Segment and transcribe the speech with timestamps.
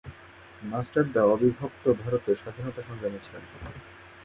[0.61, 3.43] মাস্টারদা অবিভক্ত ভারতের স্বাধীনতা সংগ্রামী ছিলেন।